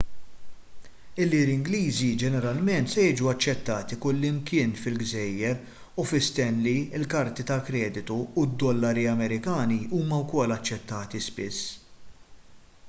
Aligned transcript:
il-liri 1.23 1.51
ingliżi 1.55 2.07
ġeneralment 2.21 2.91
se 2.93 3.03
jiġu 3.07 3.27
aċċettati 3.33 3.97
kullimkien 4.05 4.71
fil-gżejjer 4.85 5.59
u 6.03 6.05
fi 6.13 6.21
stanley 6.29 6.81
il-karti 7.01 7.45
ta' 7.51 7.59
kreditu 7.69 8.17
u 8.41 8.45
d-dollari 8.55 9.07
amerikani 9.11 9.79
huma 9.99 10.19
wkoll 10.25 10.57
aċċettati 10.57 11.21
spiss 11.27 11.75